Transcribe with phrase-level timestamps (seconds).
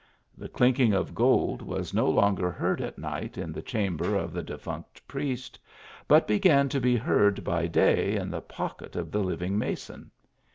[0.35, 4.41] The clinking of gold was no longer heard at night in the chamber of the
[4.41, 5.59] defunct priest,
[6.07, 10.09] but began to be heard by day in the pocket of the living mason.